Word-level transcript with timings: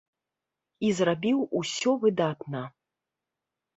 І 0.87 0.93
зрабіў 1.01 1.43
усё 1.61 1.91
выдатна. 2.07 2.61